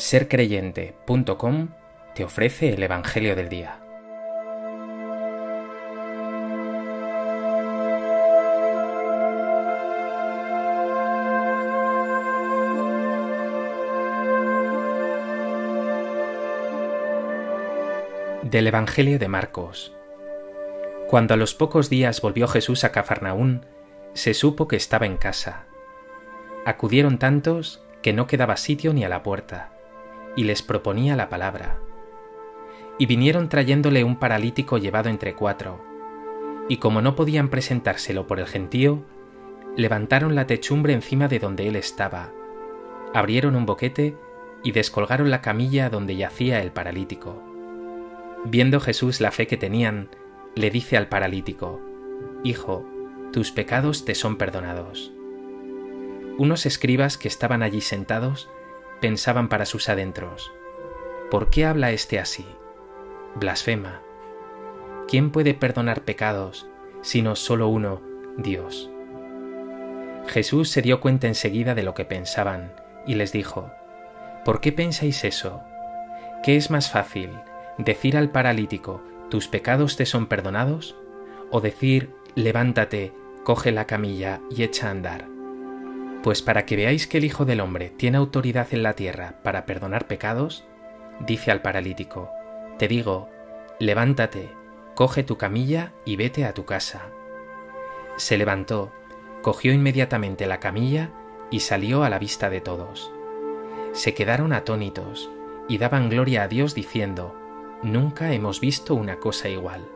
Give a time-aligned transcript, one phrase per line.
[0.00, 1.68] sercreyente.com
[2.14, 3.78] te ofrece el Evangelio del Día.
[18.42, 19.92] Del Evangelio de Marcos.
[21.08, 23.66] Cuando a los pocos días volvió Jesús a Cafarnaún,
[24.14, 25.66] se supo que estaba en casa.
[26.64, 29.72] Acudieron tantos que no quedaba sitio ni a la puerta
[30.36, 31.80] y les proponía la palabra.
[32.98, 35.80] Y vinieron trayéndole un paralítico llevado entre cuatro,
[36.68, 39.02] y como no podían presentárselo por el gentío,
[39.76, 42.32] levantaron la techumbre encima de donde él estaba,
[43.14, 44.16] abrieron un boquete
[44.62, 47.42] y descolgaron la camilla donde yacía el paralítico.
[48.44, 50.08] Viendo Jesús la fe que tenían,
[50.54, 51.80] le dice al paralítico,
[52.44, 52.84] Hijo,
[53.32, 55.12] tus pecados te son perdonados.
[56.38, 58.48] Unos escribas que estaban allí sentados
[59.00, 60.52] pensaban para sus adentros,
[61.30, 62.46] ¿por qué habla éste así?
[63.34, 64.02] Blasfema.
[65.08, 66.66] ¿Quién puede perdonar pecados
[67.02, 68.02] sino solo uno,
[68.36, 68.90] Dios?
[70.26, 72.72] Jesús se dio cuenta enseguida de lo que pensaban
[73.06, 73.70] y les dijo,
[74.44, 75.62] ¿por qué pensáis eso?
[76.42, 77.30] ¿Qué es más fácil,
[77.78, 80.96] decir al paralítico, tus pecados te son perdonados?
[81.50, 83.12] ¿O decir, levántate,
[83.44, 85.29] coge la camilla y echa a andar?
[86.22, 89.64] Pues para que veáis que el Hijo del Hombre tiene autoridad en la tierra para
[89.64, 90.64] perdonar pecados,
[91.20, 92.30] dice al paralítico,
[92.78, 93.28] te digo,
[93.78, 94.50] levántate,
[94.94, 97.08] coge tu camilla y vete a tu casa.
[98.16, 98.92] Se levantó,
[99.42, 101.10] cogió inmediatamente la camilla
[101.50, 103.10] y salió a la vista de todos.
[103.92, 105.30] Se quedaron atónitos
[105.68, 107.34] y daban gloria a Dios diciendo,
[107.82, 109.88] Nunca hemos visto una cosa igual.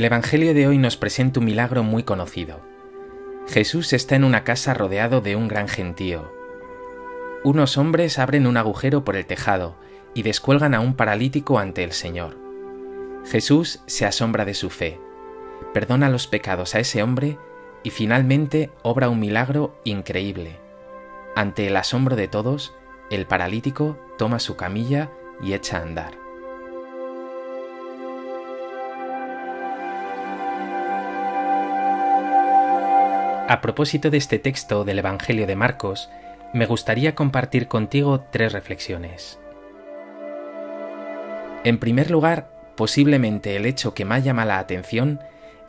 [0.00, 2.62] El Evangelio de hoy nos presenta un milagro muy conocido.
[3.46, 6.32] Jesús está en una casa rodeado de un gran gentío.
[7.44, 9.76] Unos hombres abren un agujero por el tejado
[10.14, 12.38] y descuelgan a un paralítico ante el Señor.
[13.26, 14.98] Jesús se asombra de su fe,
[15.74, 17.36] perdona los pecados a ese hombre
[17.82, 20.56] y finalmente obra un milagro increíble.
[21.36, 22.72] Ante el asombro de todos,
[23.10, 25.10] el paralítico toma su camilla
[25.42, 26.29] y echa a andar.
[33.50, 36.08] A propósito de este texto del Evangelio de Marcos,
[36.54, 39.40] me gustaría compartir contigo tres reflexiones.
[41.64, 45.18] En primer lugar, posiblemente el hecho que más llama la atención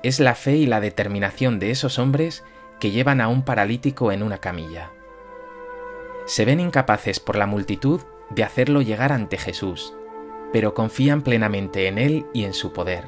[0.03, 2.43] es la fe y la determinación de esos hombres
[2.79, 4.91] que llevan a un paralítico en una camilla.
[6.27, 9.95] Se ven incapaces por la multitud de hacerlo llegar ante Jesús,
[10.53, 13.07] pero confían plenamente en Él y en su poder.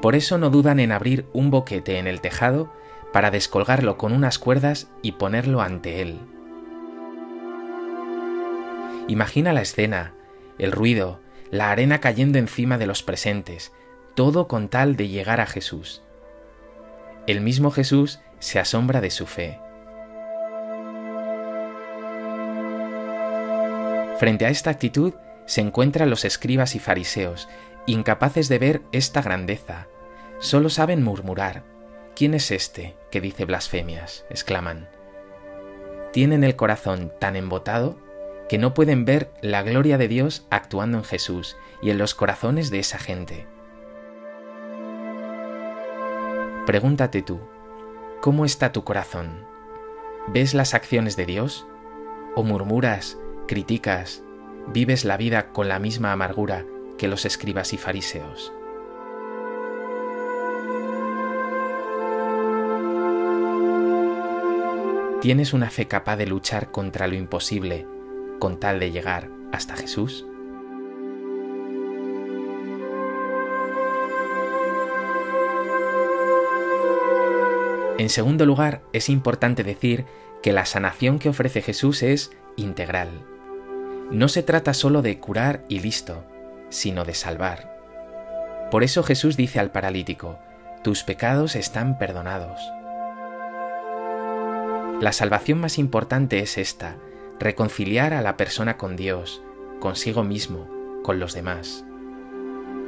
[0.00, 2.81] Por eso no dudan en abrir un boquete en el tejado
[3.12, 6.18] para descolgarlo con unas cuerdas y ponerlo ante él.
[9.08, 10.14] Imagina la escena,
[10.58, 11.20] el ruido,
[11.50, 13.72] la arena cayendo encima de los presentes,
[14.14, 16.02] todo con tal de llegar a Jesús.
[17.26, 19.58] El mismo Jesús se asombra de su fe.
[24.18, 25.14] Frente a esta actitud
[25.46, 27.48] se encuentran los escribas y fariseos,
[27.86, 29.88] incapaces de ver esta grandeza,
[30.38, 31.64] solo saben murmurar,
[32.14, 34.26] ¿Quién es este que dice blasfemias?
[34.28, 34.88] exclaman.
[36.12, 37.96] Tienen el corazón tan embotado
[38.50, 42.70] que no pueden ver la gloria de Dios actuando en Jesús y en los corazones
[42.70, 43.46] de esa gente.
[46.66, 47.40] Pregúntate tú,
[48.20, 49.46] ¿cómo está tu corazón?
[50.28, 51.66] ¿Ves las acciones de Dios?
[52.36, 53.18] ¿O murmuras,
[53.48, 54.22] criticas,
[54.68, 56.66] vives la vida con la misma amargura
[56.98, 58.52] que los escribas y fariseos?
[65.22, 67.86] ¿Tienes una fe capaz de luchar contra lo imposible
[68.40, 70.26] con tal de llegar hasta Jesús?
[77.98, 80.06] En segundo lugar, es importante decir
[80.42, 83.24] que la sanación que ofrece Jesús es integral.
[84.10, 86.24] No se trata solo de curar y listo,
[86.68, 87.78] sino de salvar.
[88.72, 90.40] Por eso Jesús dice al paralítico,
[90.82, 92.60] tus pecados están perdonados.
[95.02, 96.94] La salvación más importante es esta,
[97.40, 99.42] reconciliar a la persona con Dios,
[99.80, 100.68] consigo mismo,
[101.02, 101.84] con los demás.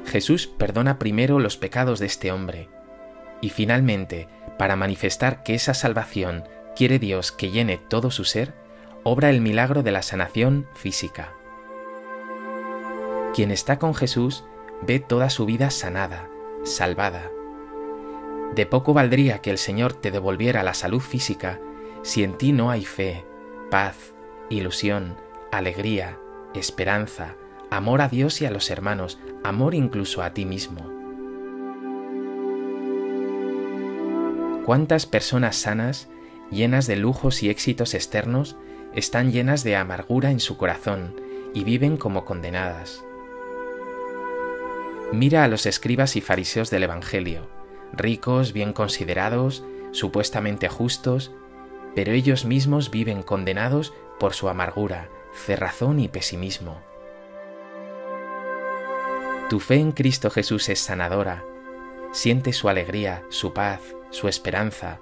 [0.07, 2.69] Jesús perdona primero los pecados de este hombre,
[3.41, 4.29] y finalmente,
[4.61, 6.45] para manifestar que esa salvación
[6.77, 8.55] quiere Dios que llene todo su ser,
[9.03, 11.33] obra el milagro de la sanación física.
[13.35, 14.45] Quien está con Jesús
[14.83, 16.29] ve toda su vida sanada,
[16.63, 17.29] salvada.
[18.55, 21.59] De poco valdría que el Señor te devolviera la salud física
[22.05, 23.25] si en ti no hay fe,
[23.71, 23.97] paz,
[24.51, 25.17] ilusión,
[25.51, 26.19] alegría,
[26.55, 27.35] esperanza,
[27.71, 30.93] amor a Dios y a los hermanos, amor incluso a ti mismo.
[34.67, 36.09] ¿Cuántas personas sanas,
[36.51, 38.57] llenas de lujos y éxitos externos,
[38.95, 41.19] están llenas de amargura en su corazón
[41.55, 43.03] y viven como condenadas?
[45.11, 47.49] Mira a los escribas y fariseos del Evangelio,
[47.95, 51.33] ricos, bien considerados, supuestamente justos,
[51.95, 56.81] pero ellos mismos viven condenados por su amargura, cerrazón y pesimismo.
[59.49, 61.45] Tu fe en Cristo Jesús es sanadora.
[62.13, 63.81] Siente su alegría, su paz,
[64.11, 64.99] su esperanza.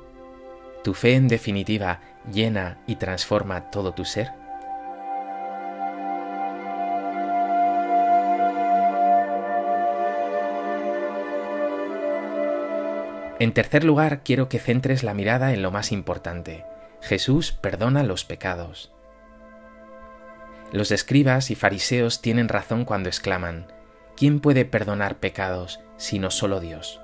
[0.82, 2.00] Tu fe en definitiva
[2.30, 4.30] llena y transforma todo tu ser.
[13.38, 16.64] En tercer lugar, quiero que centres la mirada en lo más importante.
[17.02, 18.92] Jesús perdona los pecados.
[20.70, 23.66] Los escribas y fariseos tienen razón cuando exclaman,
[24.16, 27.00] ¿quién puede perdonar pecados sino solo Dios?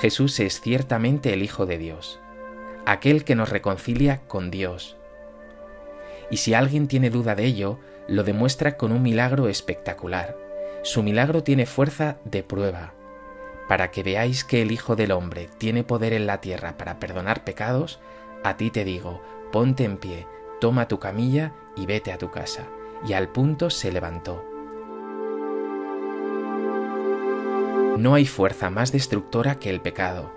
[0.00, 2.20] Jesús es ciertamente el Hijo de Dios,
[2.84, 4.98] aquel que nos reconcilia con Dios.
[6.30, 10.36] Y si alguien tiene duda de ello, lo demuestra con un milagro espectacular.
[10.82, 12.92] Su milagro tiene fuerza de prueba,
[13.68, 17.44] para que veáis que el Hijo del Hombre tiene poder en la tierra para perdonar
[17.44, 18.00] pecados,
[18.44, 20.26] a ti te digo, ponte en pie,
[20.60, 22.66] toma tu camilla y vete a tu casa.
[23.06, 24.44] Y al punto se levantó.
[27.98, 30.32] No hay fuerza más destructora que el pecado.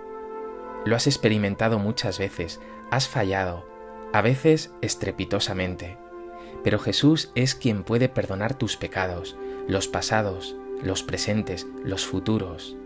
[0.84, 3.66] Lo has experimentado muchas veces, has fallado,
[4.12, 5.96] a veces estrepitosamente.
[6.62, 9.36] Pero Jesús es quien puede perdonar tus pecados,
[9.68, 12.76] los pasados, los presentes, los futuros.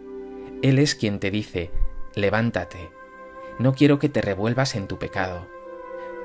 [0.63, 1.71] Él es quien te dice,
[2.15, 2.91] levántate,
[3.59, 5.47] no quiero que te revuelvas en tu pecado.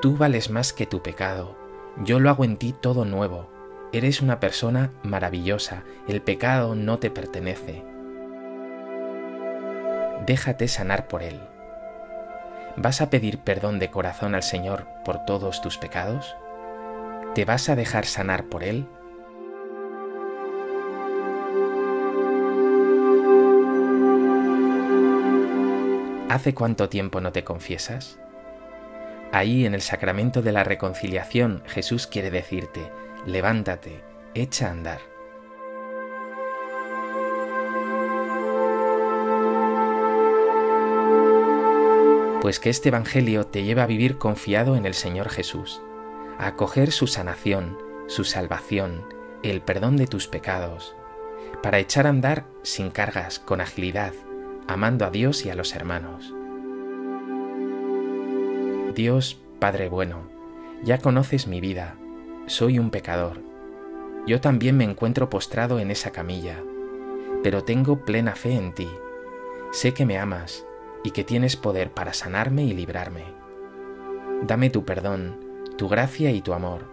[0.02, 1.56] Tú vales más que tu pecado,
[2.04, 3.50] yo lo hago en ti todo nuevo.
[3.94, 7.86] Eres una persona maravillosa, el pecado no te pertenece.
[10.26, 11.40] Déjate sanar por Él.
[12.76, 16.36] ¿Vas a pedir perdón de corazón al Señor por todos tus pecados?
[17.36, 18.86] ¿Te vas a dejar sanar por Él?
[26.36, 28.20] ¿Hace cuánto tiempo no te confiesas?
[29.32, 32.92] Ahí en el sacramento de la reconciliación Jesús quiere decirte,
[33.26, 34.04] levántate,
[34.34, 35.00] echa a andar.
[42.42, 45.82] Pues que este Evangelio te lleva a vivir confiado en el Señor Jesús,
[46.38, 47.78] a acoger su sanación,
[48.08, 49.08] su salvación,
[49.42, 50.98] el perdón de tus pecados,
[51.64, 54.12] para echar a andar sin cargas, con agilidad,
[54.68, 56.34] amando a Dios y a los hermanos.
[58.96, 60.24] Dios, Padre bueno,
[60.84, 61.96] ya conoces mi vida,
[62.48, 63.42] soy un pecador.
[64.26, 66.64] Yo también me encuentro postrado en esa camilla,
[67.44, 68.90] pero tengo plena fe en ti.
[69.72, 70.66] Sé que me amas
[71.04, 73.26] y que tienes poder para sanarme y librarme.
[74.48, 75.40] Dame tu perdón,
[75.78, 76.86] tu gracia y tu amor.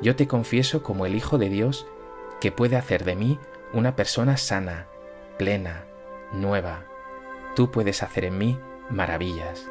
[0.00, 1.86] Yo te confieso como el Hijo de Dios
[2.40, 3.38] que puede hacer de mí
[3.74, 4.86] una persona sana,
[5.36, 5.84] plena,
[6.32, 6.89] nueva
[7.54, 8.58] tú puedes hacer en mí
[8.90, 9.70] maravillas.